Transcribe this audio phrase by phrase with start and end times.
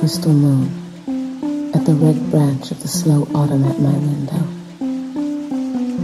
[0.00, 0.66] crystal moon
[1.74, 4.42] at the red branch of the slow autumn at my window.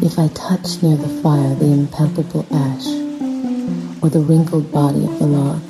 [0.07, 2.87] If I touch near the fire the impalpable ash
[4.03, 5.63] or the wrinkled body of the log,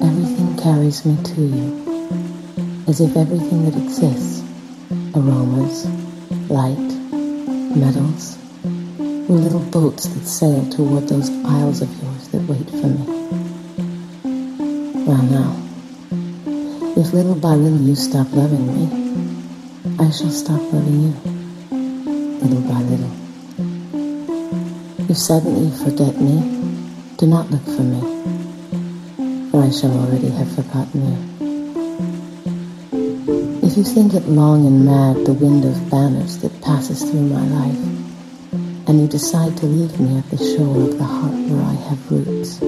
[0.00, 4.42] everything carries me to you, as if everything that exists,
[5.14, 6.01] aromas,
[6.52, 6.76] light,
[7.74, 8.36] metals,
[9.26, 13.06] were little boats that sail toward those isles of yours that wait for me.
[15.06, 15.56] Well now,
[16.94, 21.14] if little by little you stop loving me, I shall stop loving you,
[22.42, 23.10] little by little.
[25.08, 26.36] If suddenly you forget me,
[27.16, 28.00] do not look for me,
[29.50, 31.31] for I shall already have forgotten you.
[33.72, 37.40] If you think it long and mad the wind of banners that passes through my
[37.40, 37.78] life,
[38.86, 42.12] and you decide to leave me at the shore of the heart where I have
[42.12, 42.60] roots,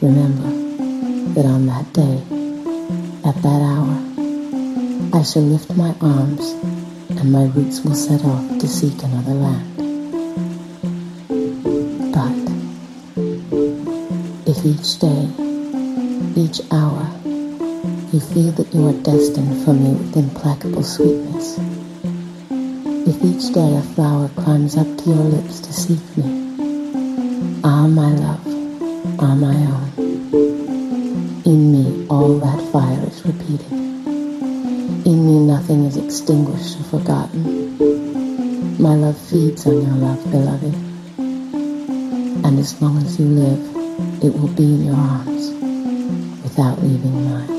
[0.00, 0.48] remember
[1.34, 2.16] that on that day,
[3.28, 3.92] at that hour,
[5.12, 6.52] I shall lift my arms
[7.10, 9.76] and my roots will set off to seek another land.
[12.16, 12.38] But
[14.48, 15.28] if each day,
[16.40, 17.17] each hour,
[18.12, 21.58] you feel that you are destined for me with implacable sweetness,
[23.06, 26.24] if each day a flower climbs up to your lips to seek me,
[27.64, 28.40] ah, my love,
[29.20, 29.92] ah, my own,
[31.44, 33.72] in me all that fire is repeated.
[33.72, 37.76] In me nothing is extinguished or forgotten.
[38.80, 40.74] My love feeds on your love, beloved.
[42.42, 45.50] And as long as you live, it will be in your arms
[46.42, 47.57] without leaving mine.